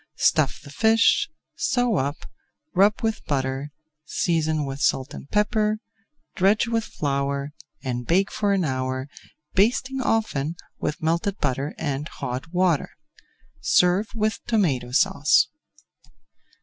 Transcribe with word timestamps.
Stuff 0.17 0.59
the 0.63 0.71
fish, 0.71 1.29
sew 1.53 1.93
up, 1.97 2.25
rub 2.73 3.03
with 3.03 3.23
butter, 3.25 3.71
season 4.03 4.65
with 4.65 4.79
salt 4.81 5.13
and 5.13 5.29
pepper, 5.29 5.77
dredge 6.35 6.67
with 6.67 6.83
flour, 6.85 7.53
and 7.83 8.07
bake 8.07 8.31
for 8.31 8.51
an 8.51 8.65
hour, 8.65 9.07
basting 9.53 10.01
often 10.01 10.55
with 10.79 11.03
melted 11.03 11.37
butter 11.37 11.75
and 11.77 12.07
hot 12.07 12.51
water. 12.51 12.89
Serve 13.61 14.07
with 14.15 14.39
Tomato 14.47 14.89
Sauce. 14.91 15.49